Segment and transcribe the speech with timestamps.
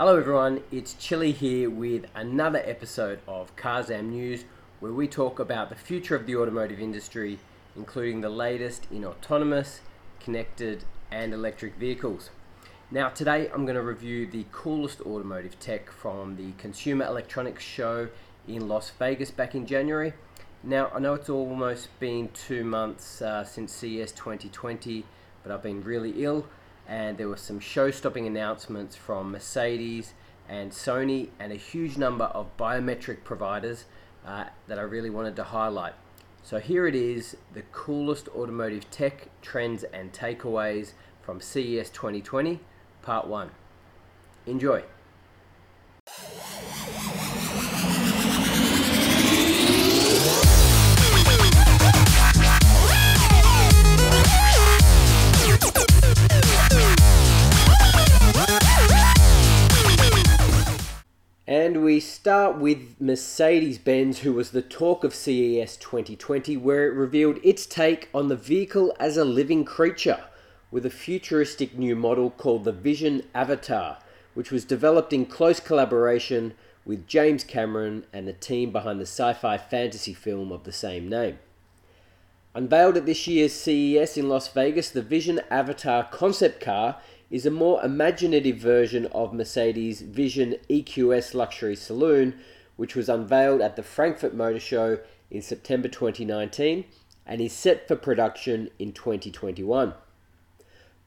[0.00, 0.62] Hello, everyone.
[0.72, 4.46] It's Chili here with another episode of Carzam News,
[4.78, 7.38] where we talk about the future of the automotive industry,
[7.76, 9.82] including the latest in autonomous,
[10.18, 12.30] connected, and electric vehicles.
[12.90, 18.08] Now, today I'm going to review the coolest automotive tech from the Consumer Electronics Show
[18.48, 20.14] in Las Vegas back in January.
[20.62, 25.04] Now, I know it's almost been two months uh, since CES 2020,
[25.42, 26.46] but I've been really ill
[26.86, 30.14] and there were some show-stopping announcements from Mercedes
[30.48, 33.84] and Sony and a huge number of biometric providers
[34.26, 35.94] uh, that I really wanted to highlight.
[36.42, 42.60] So here it is, the coolest automotive tech, trends and takeaways from CES 2020,
[43.02, 43.50] part 1.
[44.46, 44.82] Enjoy.
[62.20, 67.64] Start with Mercedes Benz, who was the talk of CES 2020, where it revealed its
[67.64, 70.24] take on the vehicle as a living creature
[70.70, 74.00] with a futuristic new model called the Vision Avatar,
[74.34, 76.52] which was developed in close collaboration
[76.84, 81.08] with James Cameron and the team behind the sci fi fantasy film of the same
[81.08, 81.38] name.
[82.54, 87.50] Unveiled at this year's CES in Las Vegas, the Vision Avatar concept car is a
[87.50, 92.34] more imaginative version of Mercedes' Vision EQS luxury saloon,
[92.76, 94.98] which was unveiled at the Frankfurt Motor Show
[95.30, 96.84] in September 2019
[97.26, 99.94] and is set for production in 2021.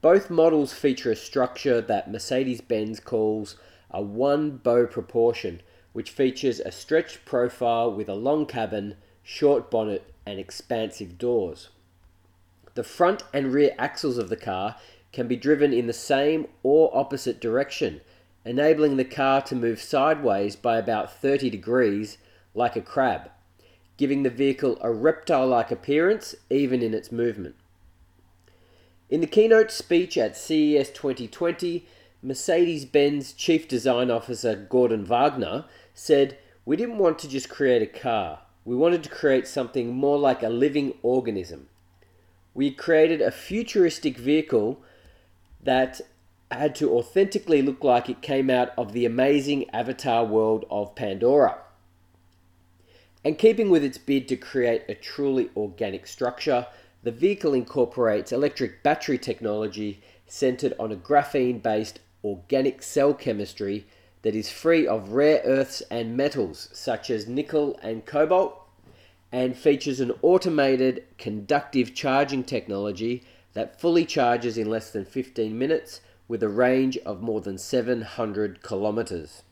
[0.00, 3.56] Both models feature a structure that Mercedes Benz calls
[3.90, 5.60] a one bow proportion,
[5.92, 11.68] which features a stretched profile with a long cabin, short bonnet, and expansive doors.
[12.74, 14.76] The front and rear axles of the car
[15.14, 18.00] can be driven in the same or opposite direction,
[18.44, 22.18] enabling the car to move sideways by about 30 degrees
[22.52, 23.30] like a crab,
[23.96, 27.54] giving the vehicle a reptile like appearance even in its movement.
[29.08, 31.86] In the keynote speech at CES 2020,
[32.20, 37.86] Mercedes Benz Chief Design Officer Gorden Wagener said, We didn't want to just create a
[37.86, 41.68] car, we wanted to create something more like a living organism.
[42.54, 44.82] We created a futuristic vehicle
[45.64, 46.00] that
[46.50, 51.58] had to authentically look like it came out of the amazing avatar world of Pandora.
[53.24, 56.66] And keeping with its bid to create a truly organic structure,
[57.02, 63.86] the vehicle incorporates electric battery technology centered on a graphene based organic cell chemistry
[64.22, 68.58] that is free of rare earths and metals such as nickel and cobalt,
[69.30, 73.22] and features an automated conductive charging technology
[73.54, 78.62] that fully charges in less than 15 minutes with a range of more than 700
[78.62, 79.42] kilometers.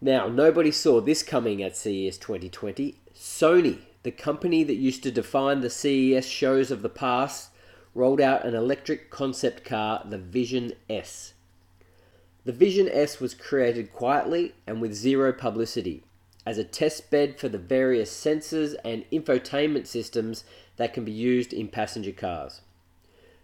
[0.00, 2.96] Now, nobody saw this coming at CES 2020.
[3.14, 7.50] Sony, the company that used to define the CES shows of the past,
[7.94, 11.32] rolled out an electric concept car, the Vision S.
[12.44, 16.02] The Vision S was created quietly and with zero publicity
[16.46, 20.44] as a test bed for the various sensors and infotainment systems
[20.76, 22.60] that can be used in passenger cars.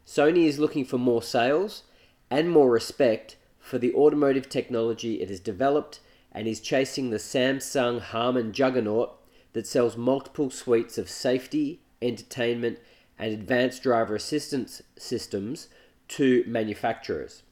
[0.06, 1.84] Sony is looking for more sales
[2.31, 6.00] and more respect for the automotive technology it has developed
[6.33, 9.16] and is chasing the Samsung Harman juggernaut
[9.53, 12.78] that sells multiple suites of safety, entertainment,
[13.19, 15.69] and advanced driver assistance systems
[16.09, 17.43] to manufacturers.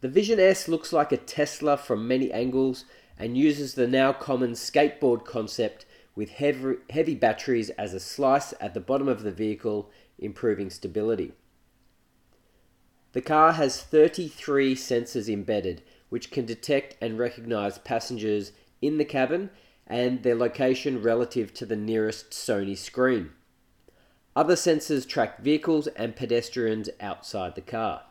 [0.00, 2.84] The Vision S looks like a Tesla from many angles
[3.18, 8.74] and uses the now common skateboard concept with heavy, heavy batteries as a slice at
[8.74, 11.32] the bottom of the vehicle, improving stability.
[13.12, 19.50] The car has 33 sensors embedded, which can detect and recognize passengers in the cabin
[19.86, 23.30] and their location relative to the nearest Sony screen.
[24.34, 28.02] Other sensors track vehicles and pedestrians outside the car.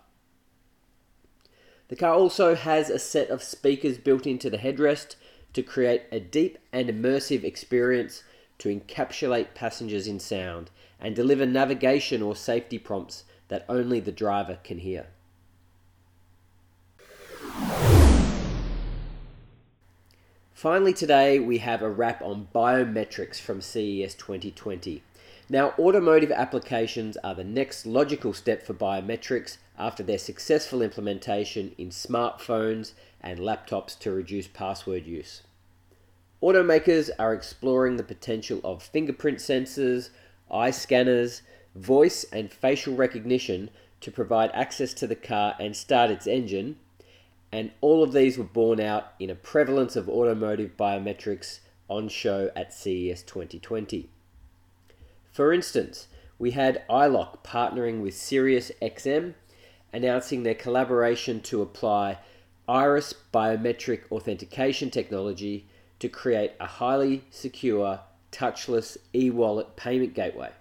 [1.88, 5.16] The car also has a set of speakers built into the headrest
[5.54, 8.24] to create a deep and immersive experience
[8.58, 14.58] to encapsulate passengers in sound and deliver navigation or safety prompts that only the driver
[14.64, 15.08] can hear.
[20.54, 25.04] Finally, today we have a wrap on biometrics from CES 2020.
[25.48, 31.90] Now, automotive applications are the next logical step for biometrics after their successful implementation in
[31.90, 35.44] smartphones and laptops to reduce password use.
[36.42, 40.10] Automakers are exploring the potential of fingerprint sensors,
[40.50, 41.44] eye scanners,
[41.76, 43.70] voice and facial recognition
[44.02, 46.78] to provide access to the car and start its engine,
[47.52, 52.50] and all of these were borne out in a prevalence of automotive biometrics on show
[52.56, 54.10] at CES 2020.
[55.36, 56.08] For instance,
[56.40, 59.34] we had iLOQ partnering with SiriusXM,
[59.92, 62.20] announcing their collaboration to apply
[62.70, 65.68] iris biometric authentication technology
[66.00, 68.00] to create a highly secure,
[68.32, 70.52] touchless e wallet payment gateway.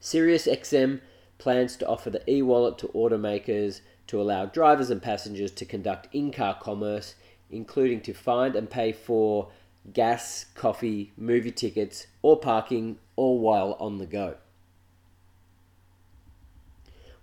[0.00, 1.02] SiriusXM
[1.36, 6.08] plans to offer the e wallet to automakers to allow drivers and passengers to conduct
[6.14, 7.16] in car commerce,
[7.50, 9.50] including to find and pay for
[9.92, 14.36] gas, coffee, movie tickets, or parking, all while on the go.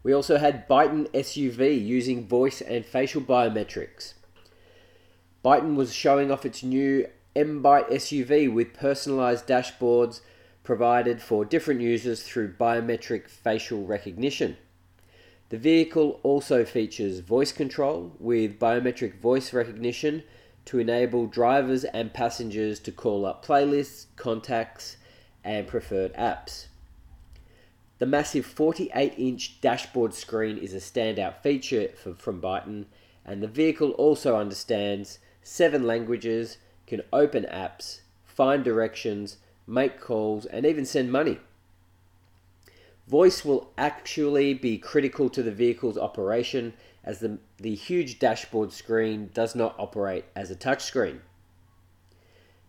[0.03, 4.13] We also had Byton SUV using voice and facial biometrics.
[5.43, 10.21] Byton was showing off its new M-Byte SUV with personalized dashboards
[10.63, 14.57] provided for different users through biometric facial recognition.
[15.49, 20.23] The vehicle also features voice control with biometric voice recognition
[20.65, 24.97] to enable drivers and passengers to call up playlists, contacts,
[25.43, 26.67] and preferred apps.
[27.99, 32.85] The massive 48 inch dashboard screen is a standout feature for, from Byton,
[33.25, 36.57] and the vehicle also understands seven languages,
[36.87, 39.37] can open apps, find directions,
[39.67, 41.39] make calls, and even send money.
[43.07, 49.29] Voice will actually be critical to the vehicle's operation as the, the huge dashboard screen
[49.33, 51.19] does not operate as a touchscreen.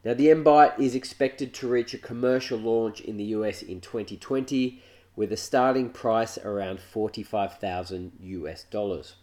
[0.04, 4.82] Now, the M-Byte is expected to reach a commercial launch in the US in 2020
[5.16, 9.14] with a starting price around 45,000 US dollars.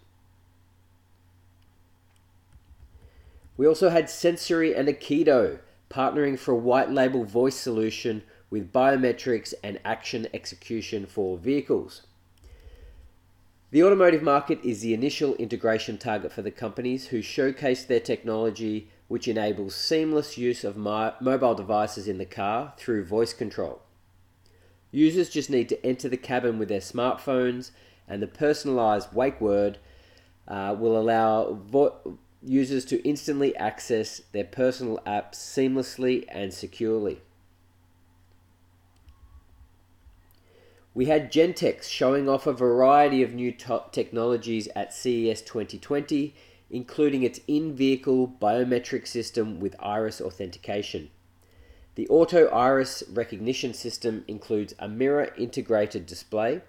[3.57, 5.59] We also had Sensory and Aiqudo
[5.89, 12.03] partnering for a white label voice solution with biometrics and action execution for vehicles.
[13.71, 18.89] The automotive market is the initial integration target for the companies who showcase their technology,
[19.07, 23.81] which enables seamless use of mobile devices in the car through voice control.
[24.91, 27.71] Users just need to enter the cabin with their smartphones,
[28.09, 29.77] and the personalized wake word
[30.49, 37.21] uh, will allow vo- users to instantly access their personal apps seamlessly and securely.
[40.93, 46.35] We had Gentex showing off a variety of new technologies at CES 2020,
[46.69, 51.09] including its in vehicle biometric system with iris authentication.
[51.95, 56.59] The Auto Iris recognition system includes a mirror integrated display,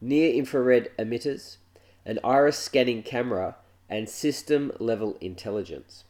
[0.00, 1.58] near infrared emitters,
[2.06, 3.56] an iris scanning camera,
[3.86, 6.04] and system level intelligence.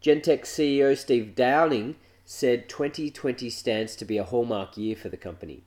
[0.00, 5.64] Gentex CEO Steve Downing said 2020 stands to be a hallmark year for the company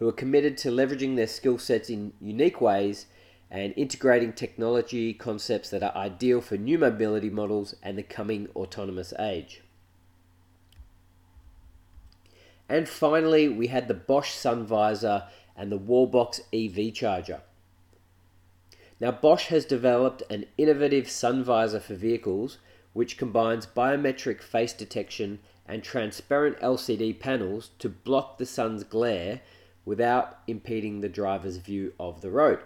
[0.00, 3.04] who are committed to leveraging their skill sets in unique ways
[3.50, 9.12] and integrating technology concepts that are ideal for new mobility models and the coming autonomous
[9.18, 9.60] age.
[12.66, 15.24] And finally, we had the Bosch Sun Visor
[15.54, 17.42] and the Wallbox EV charger.
[19.00, 22.56] Now, Bosch has developed an innovative sun visor for vehicles
[22.94, 29.42] which combines biometric face detection and transparent LCD panels to block the sun's glare
[29.84, 32.60] without impeding the driver's view of the road.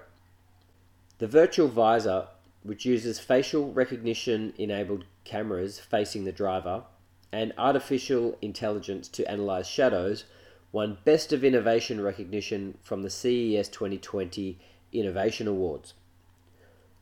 [1.19, 2.29] The virtual visor,
[2.63, 6.85] which uses facial recognition enabled cameras facing the driver
[7.33, 10.25] and artificial intelligence to analyze shadows,
[10.73, 14.59] won Best of Innovation recognition from the CES 2020
[14.93, 15.95] Innovation Awards.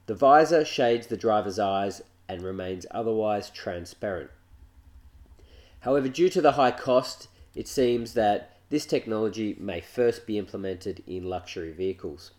[0.06, 4.30] The visor shades the driver's eyes and remains otherwise transparent.
[5.80, 11.04] However, due to the high cost, it seems that this technology may first be implemented
[11.06, 12.30] in luxury vehicles.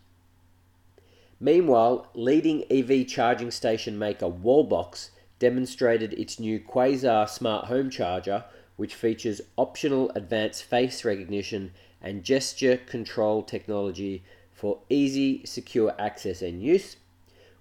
[1.38, 8.42] Meanwhile, leading EV charging station maker Wallbox demonstrated its new Quasar smart home charger,
[8.74, 11.70] which features optional advanced face recognition
[12.02, 16.96] and gesture control technology for easy, secure access and use,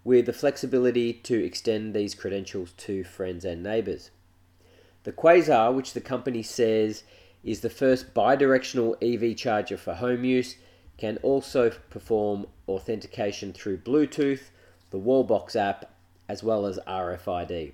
[0.03, 4.09] with the flexibility to extend these credentials to friends and neighbors.
[5.03, 7.03] The Quasar, which the company says
[7.43, 10.55] is the first bidirectional EV charger for home use,
[10.97, 14.50] can also perform authentication through Bluetooth,
[14.91, 15.91] the Wallbox app,
[16.29, 17.73] as well as RFID.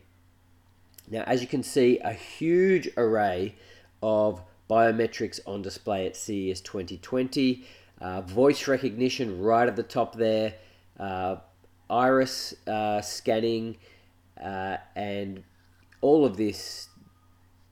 [1.10, 3.56] Now, as you can see, a huge array
[4.02, 7.66] of biometrics on display at CES 2020.
[8.00, 10.54] Uh, voice recognition right at the top there,
[11.00, 11.36] uh,
[11.90, 13.76] iris uh, scanning,
[14.42, 15.44] uh, and
[16.02, 16.88] all of this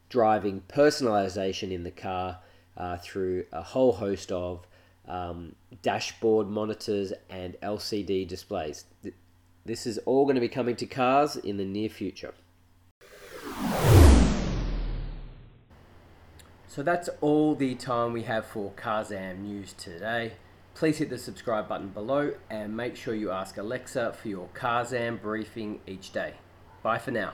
[0.09, 2.39] driving personalization in the car
[2.75, 4.67] uh, through a whole host of
[5.07, 8.85] um, dashboard monitors, and LCD displays.
[9.65, 12.33] This is all going to be coming to cars in the near future.
[16.67, 20.33] So that's all the time we have for Carzam news today.
[20.75, 25.19] Please hit the subscribe button below and make sure you ask Alexa for your Carzam
[25.19, 26.35] briefing each day.
[26.83, 27.33] Bye for now.